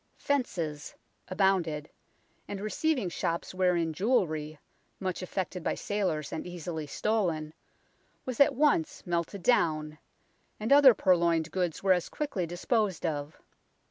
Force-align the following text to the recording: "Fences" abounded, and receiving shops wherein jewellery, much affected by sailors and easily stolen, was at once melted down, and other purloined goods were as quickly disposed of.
"Fences" 0.29 0.95
abounded, 1.27 1.87
and 2.47 2.59
receiving 2.59 3.07
shops 3.07 3.53
wherein 3.53 3.93
jewellery, 3.93 4.57
much 4.99 5.21
affected 5.21 5.63
by 5.63 5.75
sailors 5.75 6.33
and 6.33 6.47
easily 6.47 6.87
stolen, 6.87 7.53
was 8.25 8.39
at 8.39 8.55
once 8.55 9.05
melted 9.05 9.43
down, 9.43 9.99
and 10.59 10.73
other 10.73 10.95
purloined 10.95 11.51
goods 11.51 11.83
were 11.83 11.93
as 11.93 12.09
quickly 12.09 12.47
disposed 12.47 13.05
of. 13.05 13.39